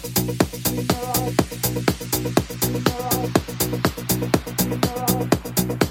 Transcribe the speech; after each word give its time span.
Thank 0.00 0.92
you. 5.82 5.87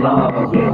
Love 0.00 0.69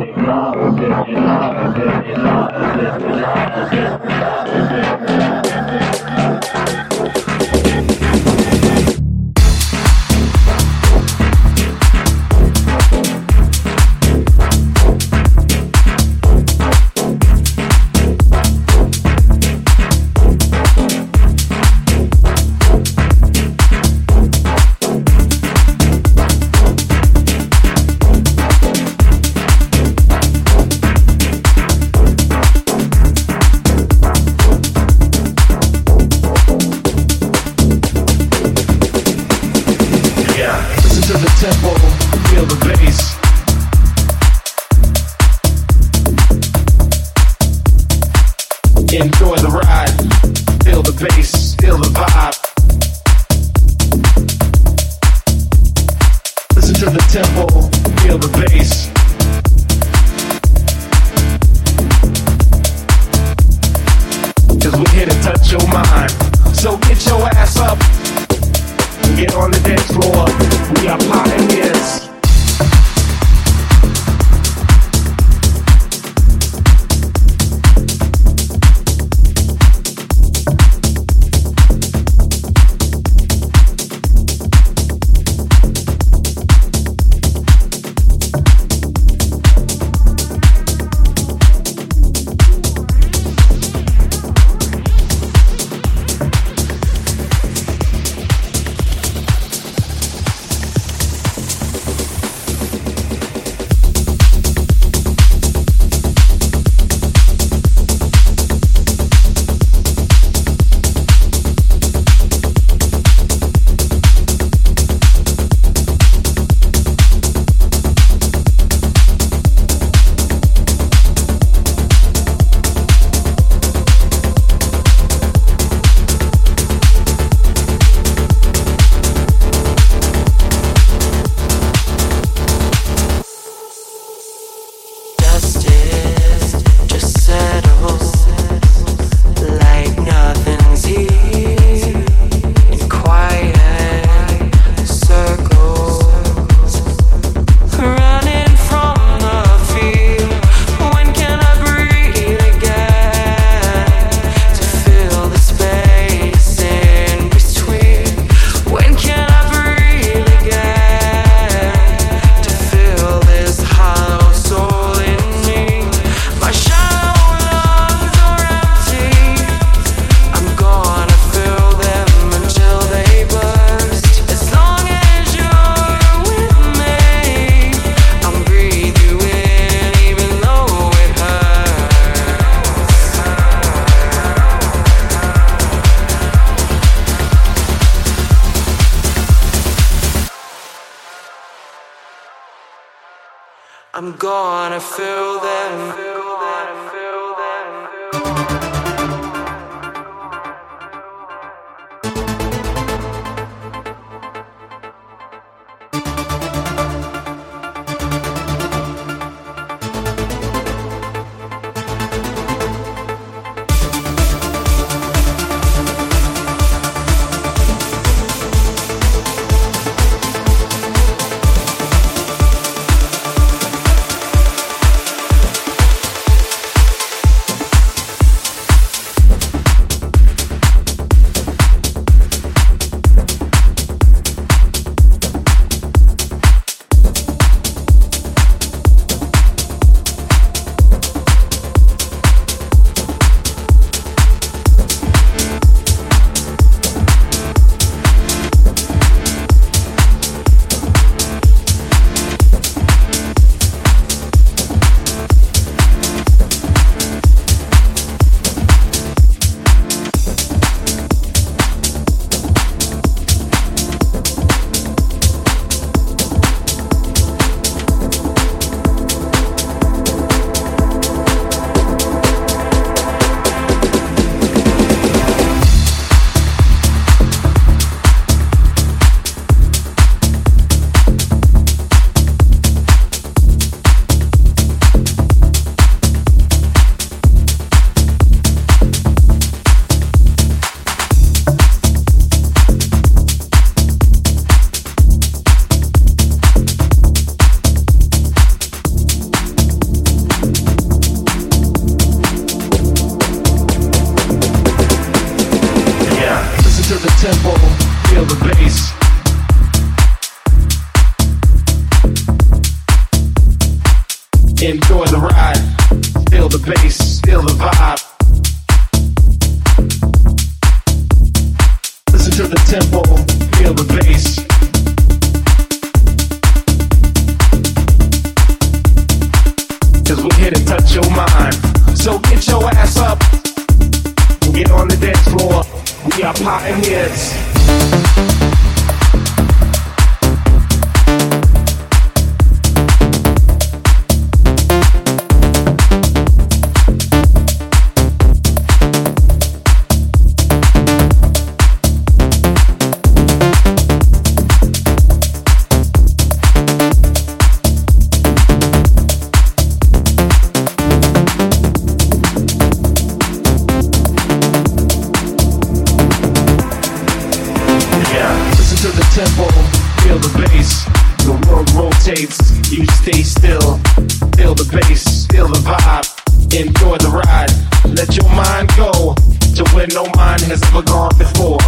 mind 380.14 380.42
has 380.42 380.62
ever 380.70 380.82
gone 380.82 381.10
before. 381.18 381.58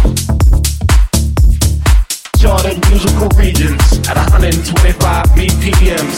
Charted 2.37 2.79
musical 2.89 3.27
regions 3.35 3.81
at 4.07 4.15
125 4.15 5.25
BPMs. 5.35 6.17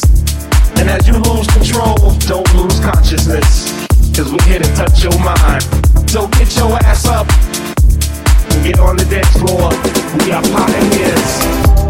And 0.77 0.89
as 0.89 1.07
you 1.07 1.17
lose 1.17 1.47
control, 1.47 1.97
don't 2.27 2.47
lose 2.53 2.79
consciousness. 2.81 3.71
Cause 4.15 4.31
we're 4.31 4.43
here 4.43 4.59
to 4.59 4.75
touch 4.75 5.03
your 5.03 5.17
mind. 5.23 5.63
So 6.09 6.27
get 6.27 6.55
your 6.57 6.77
ass 6.83 7.05
up 7.07 7.27
and 8.51 8.63
get 8.63 8.79
on 8.79 8.97
the 8.97 9.05
dance 9.05 9.33
floor. 9.39 9.71
We 10.19 10.31
are 10.31 10.43
pioneers. 10.43 11.80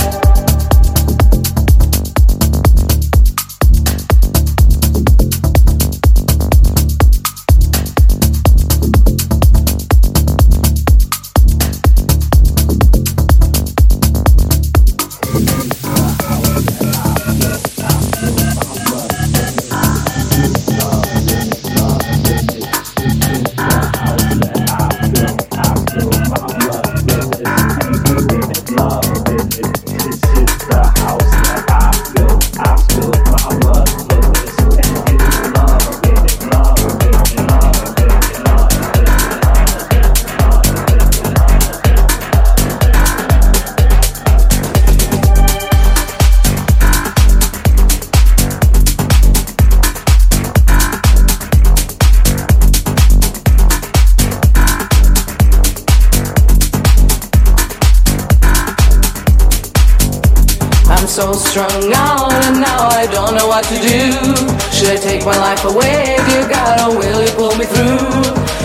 strung 61.52 61.92
out 61.92 62.32
and 62.48 62.64
now 62.64 62.88
I 62.88 63.04
don't 63.12 63.36
know 63.36 63.48
what 63.52 63.66
to 63.68 63.76
do. 63.76 64.00
Should 64.72 64.96
I 64.96 64.96
take 64.96 65.24
my 65.28 65.36
life 65.36 65.64
away? 65.68 66.16
Dear 66.28 66.48
God, 66.48 66.76
or 66.80 66.92
will 66.96 67.20
you 67.28 67.34
pull 67.36 67.52
me 67.60 67.66
through? 67.68 68.08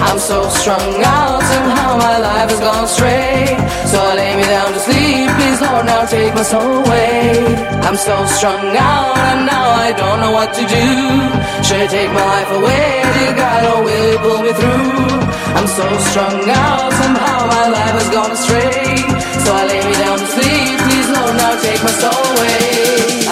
I'm 0.07 0.21
so 0.23 0.47
strung 0.55 1.03
out, 1.03 1.43
somehow 1.43 1.99
my 1.99 2.19
life 2.23 2.49
has 2.55 2.61
gone 2.61 2.85
astray. 2.87 3.59
So 3.91 3.99
I 3.99 4.15
lay 4.15 4.33
me 4.39 4.47
down 4.47 4.71
to 4.71 4.79
sleep, 4.79 5.27
please 5.35 5.61
Lord, 5.67 5.85
now 5.91 6.07
take 6.07 6.33
my 6.33 6.47
soul 6.47 6.87
away. 6.87 7.43
I'm 7.83 7.99
so 7.99 8.15
strung 8.39 8.65
out 8.79 9.19
and 9.35 9.41
now 9.51 9.67
I 9.87 9.91
don't 9.91 10.21
know 10.23 10.31
what 10.39 10.55
to 10.55 10.63
do. 10.63 10.87
Should 11.67 11.83
I 11.83 11.89
take 11.91 12.11
my 12.15 12.23
life 12.23 12.51
away? 12.55 12.87
Dear 13.19 13.35
God, 13.35 13.63
or 13.67 13.79
will 13.83 14.07
you 14.13 14.19
pull 14.23 14.41
me 14.47 14.53
through? 14.55 15.27
I'm 15.59 15.67
so 15.67 15.87
strung 16.07 16.39
out, 16.55 16.93
somehow 17.03 17.39
my 17.51 17.67
life 17.67 17.95
has 17.99 18.09
gone 18.15 18.31
astray. 18.31 19.27
So 19.43 19.51
I 19.51 19.63
lay 19.67 19.83
me 19.83 19.95
down 19.99 20.26
take 21.55 21.83
my 21.83 21.91
soul 21.91 22.25
away. 22.33 23.26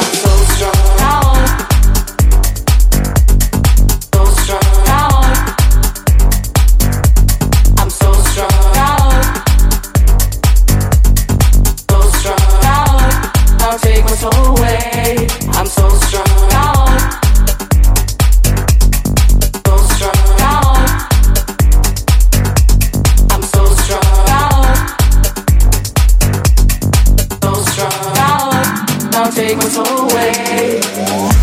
take 29.35 29.57
my 29.57 29.69
soul 29.69 30.11
away. 30.11 31.34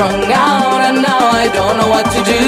Strung 0.00 0.32
out 0.32 0.80
and 0.88 1.02
now 1.02 1.28
I 1.42 1.46
don't 1.52 1.76
know 1.76 1.88
what 1.88 2.06
to 2.16 2.20
do. 2.24 2.42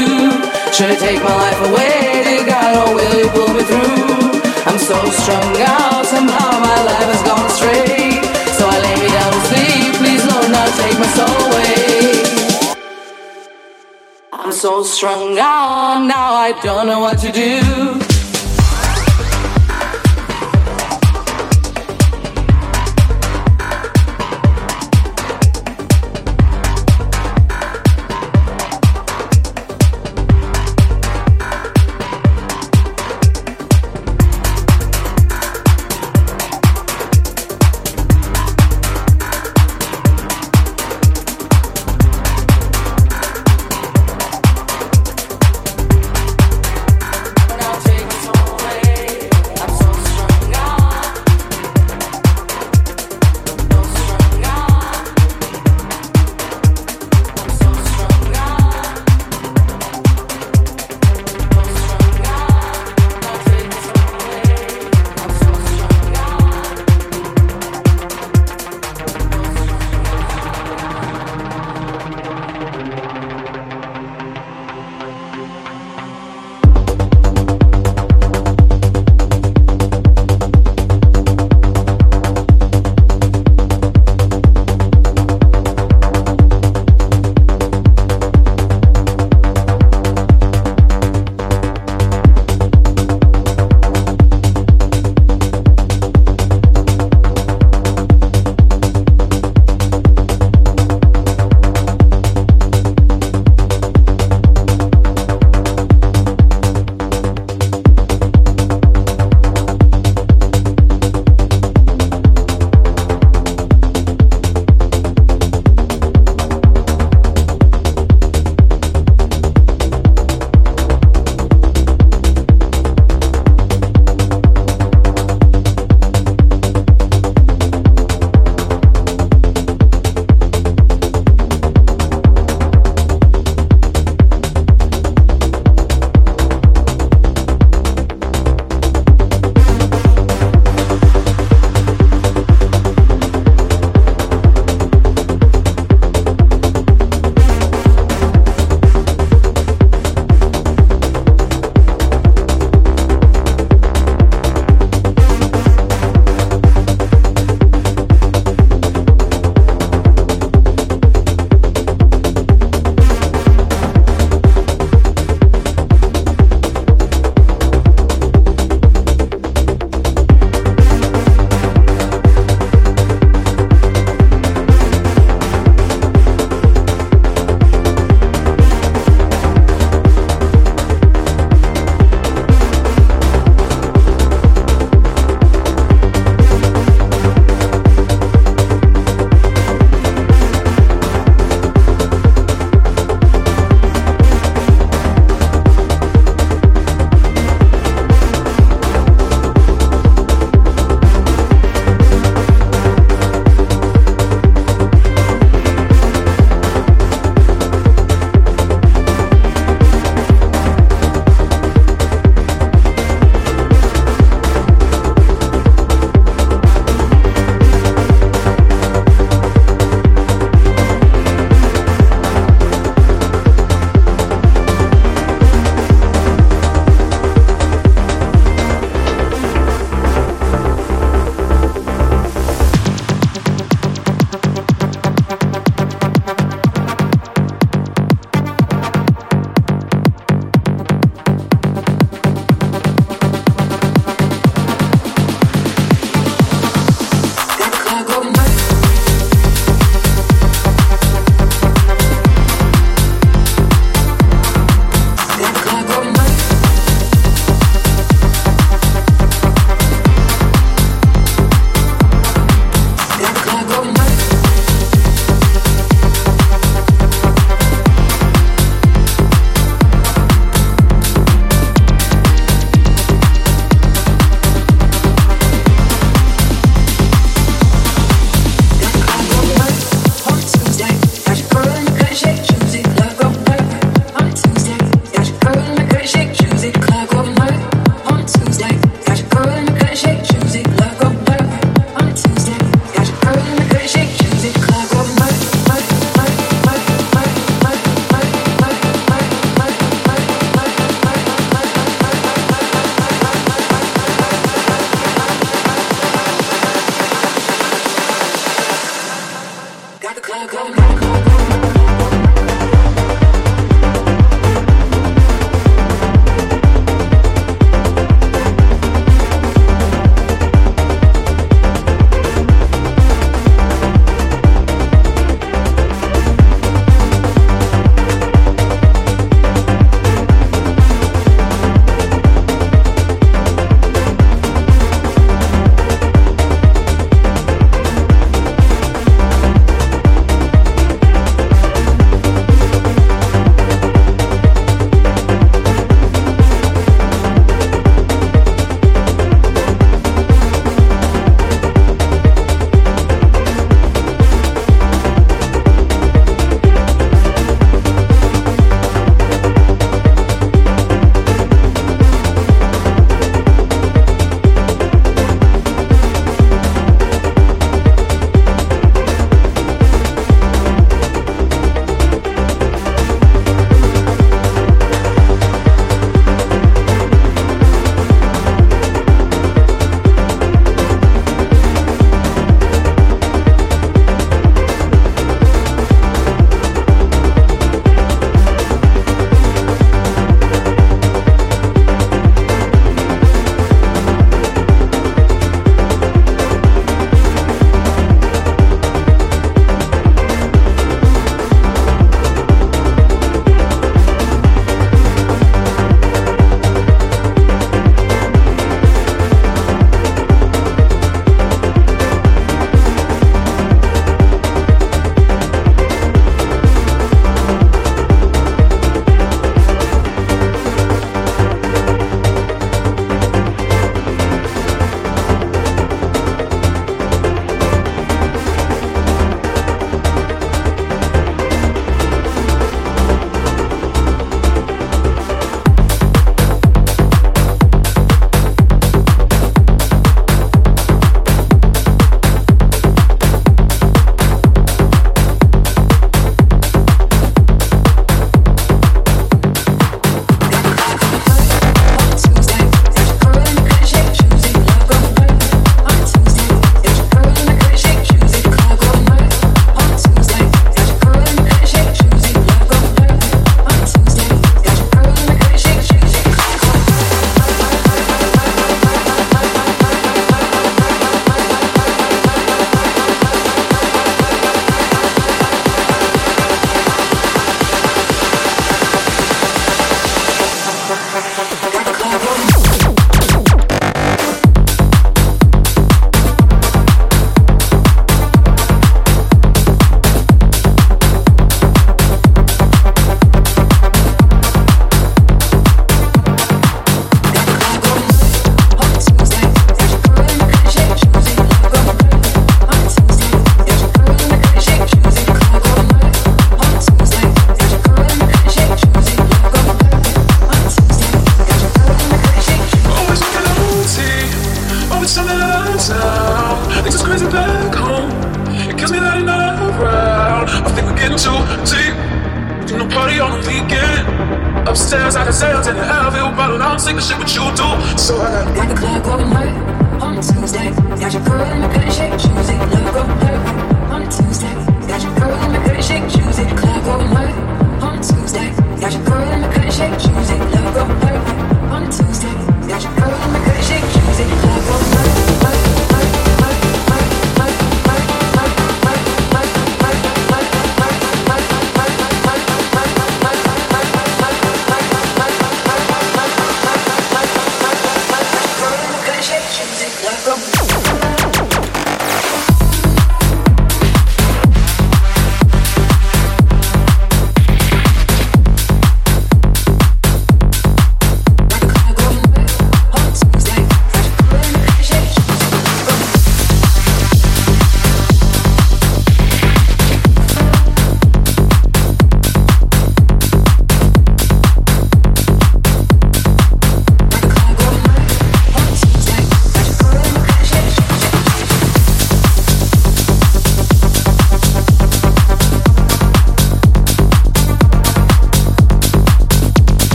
Should 0.72 0.88
I 0.88 0.96
take 0.96 1.20
my 1.22 1.36
life 1.44 1.60
away, 1.68 2.24
dear 2.24 2.46
God, 2.48 2.72
or 2.80 2.94
will 2.96 3.14
you 3.20 3.28
pull 3.28 3.52
me 3.52 3.62
through? 3.68 4.40
I'm 4.64 4.78
so 4.78 4.96
strung 5.20 5.52
out, 5.60 6.06
somehow 6.06 6.50
my 6.70 6.78
life 6.88 7.08
has 7.12 7.22
gone 7.28 7.44
astray. 7.52 8.24
So 8.56 8.64
I 8.64 8.76
lay 8.84 8.96
me 9.02 9.08
down 9.18 9.32
to 9.36 9.40
sleep, 9.50 9.92
please 10.00 10.24
Lord, 10.32 10.48
now 10.56 10.66
take 10.80 10.96
my 10.96 11.08
soul 11.18 11.40
away. 11.48 11.76
I'm 14.32 14.52
so 14.52 14.82
strung 14.82 15.38
out, 15.38 16.06
now 16.06 16.32
I 16.32 16.52
don't 16.62 16.86
know 16.86 17.00
what 17.00 17.18
to 17.18 17.30
do. 17.32 18.01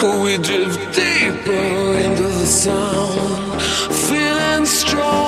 We 0.00 0.38
drift 0.38 0.94
deeper 0.94 1.98
into 1.98 2.22
the 2.22 2.46
sound, 2.46 3.60
feeling 4.06 4.64
strong. 4.64 5.27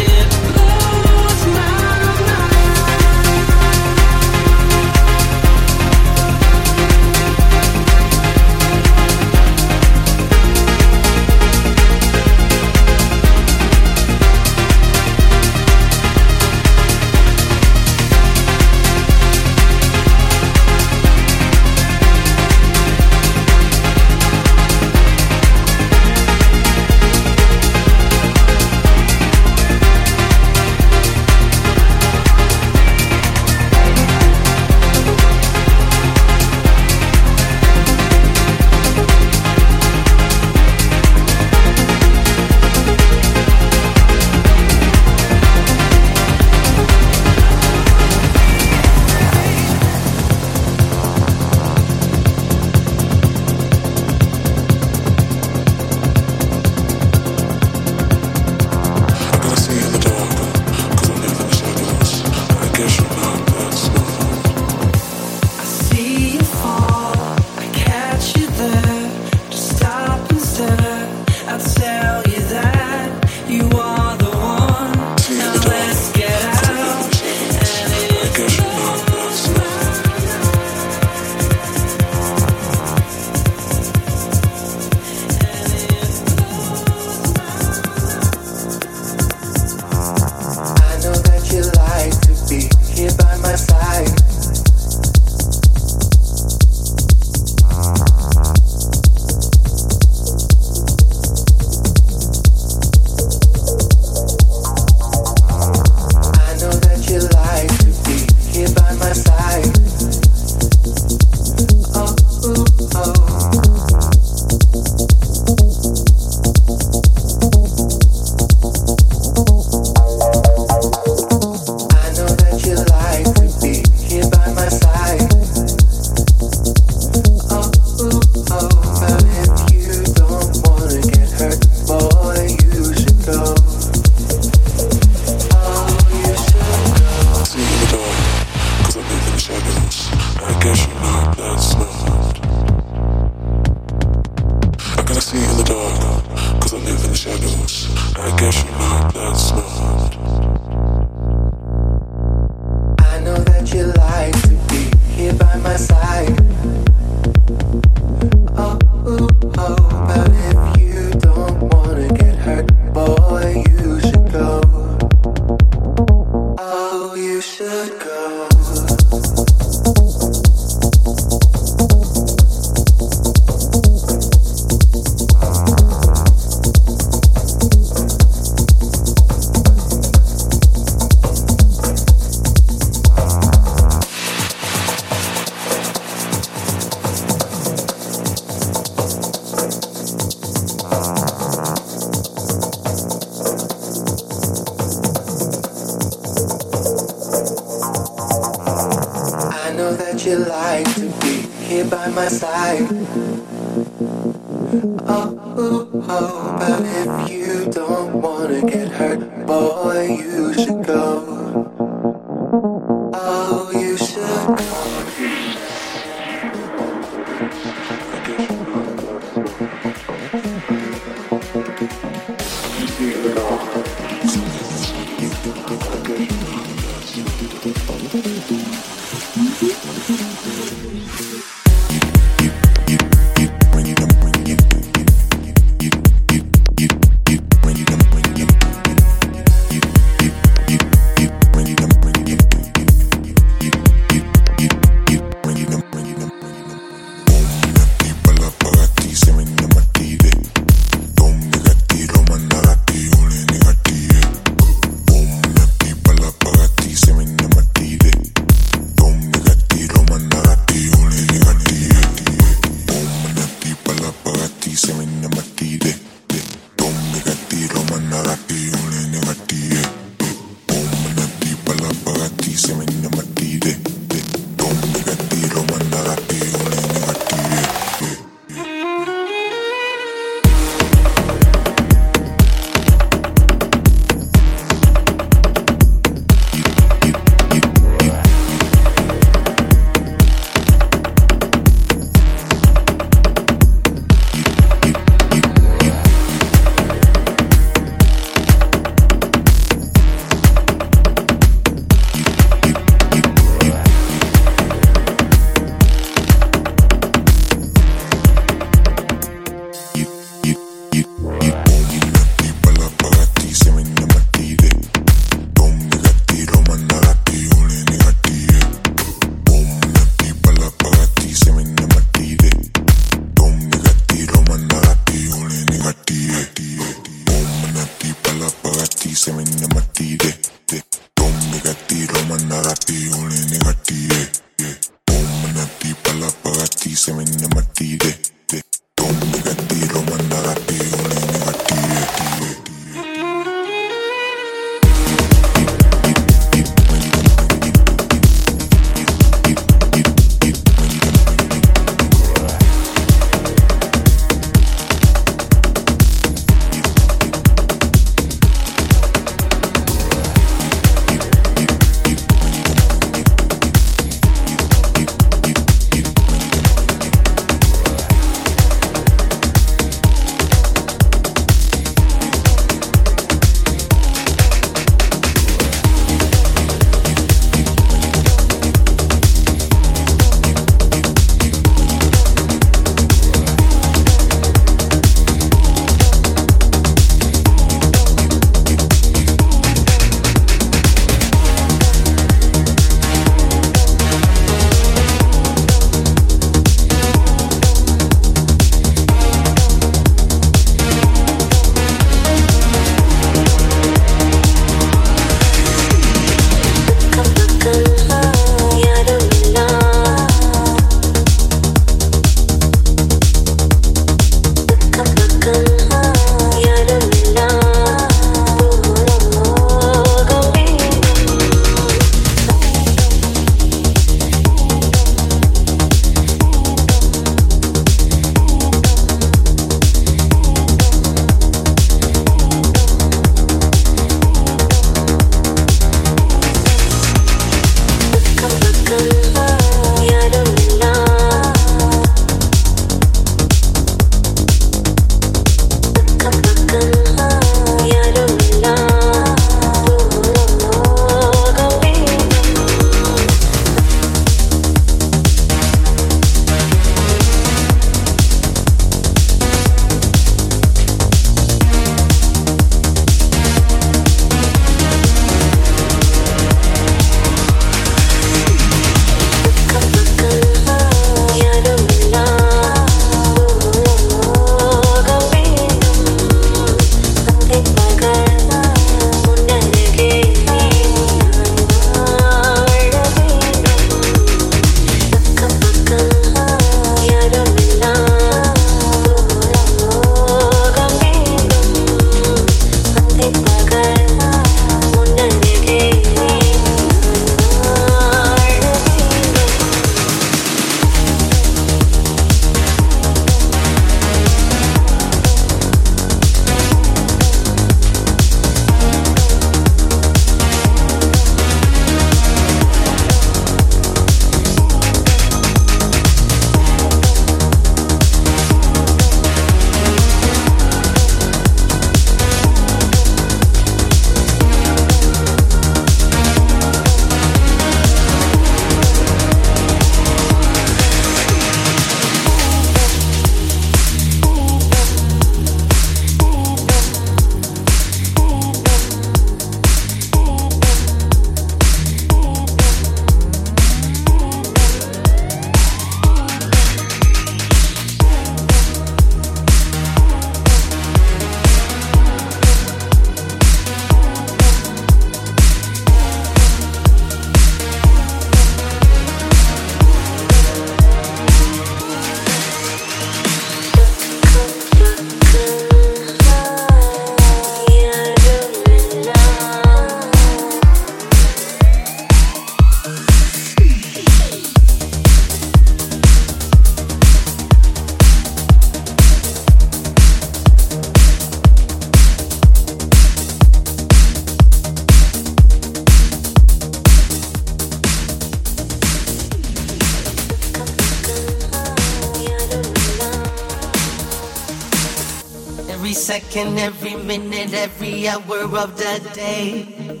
Second, 595.94 596.58
every 596.58 596.94
minute, 596.94 597.52
every 597.54 598.06
hour 598.06 598.42
of 598.58 598.76
the 598.76 599.10
day. 599.14 600.00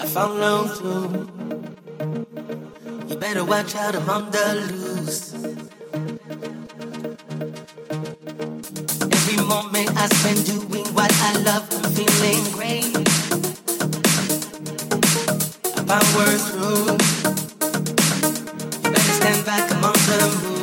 I 0.00 0.06
follow 0.06 0.66
through. 0.66 1.28
You 3.08 3.16
better 3.16 3.44
watch 3.44 3.74
out, 3.74 3.94
I'm 3.96 4.10
on 4.10 4.30
the 4.30 4.54
loose. 4.70 5.34
Every 9.16 9.38
moment 9.46 9.90
I 9.96 10.06
spend 10.08 10.44
doing 10.46 10.86
what 10.94 11.12
I 11.28 11.32
love, 11.48 11.66
I'm 11.72 11.90
feeling 11.92 12.44
great. 12.52 12.96
I 15.76 15.82
power 15.88 16.30
through. 16.48 16.86
You 18.82 18.90
better 18.92 19.14
stand 19.20 19.46
back, 19.46 19.72
I'm 19.72 19.84
on 19.84 19.92
the 19.92 20.18
move. 20.42 20.57